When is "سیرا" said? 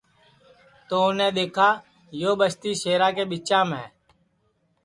2.81-3.09